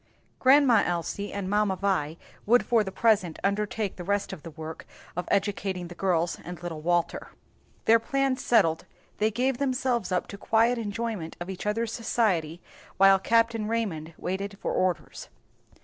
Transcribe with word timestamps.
Grandma 0.39 0.81
Elsie 0.83 1.31
and 1.31 1.47
Mamma 1.47 1.75
Vi 1.75 2.17
would 2.47 2.65
for 2.65 2.83
the 2.83 2.91
present 2.91 3.37
undertake 3.43 3.97
the 3.97 4.03
rest 4.03 4.33
of 4.33 4.41
the 4.41 4.49
work 4.49 4.87
of 5.15 5.27
educating 5.29 5.89
the 5.89 5.93
girls 5.93 6.39
and 6.43 6.63
little 6.63 6.81
Walter. 6.81 7.29
Their 7.85 7.99
plans 7.99 8.43
settled, 8.43 8.87
they 9.19 9.29
gave 9.29 9.59
themselves 9.59 10.11
up 10.11 10.25
to 10.29 10.39
quiet 10.39 10.79
enjoyment 10.79 11.37
of 11.39 11.51
each 11.51 11.67
other's 11.67 11.93
society 11.93 12.63
while 12.97 13.19
Capt. 13.19 13.53
Raymond 13.59 14.15
waited 14.17 14.57
for 14.59 14.73
orders. 14.73 15.29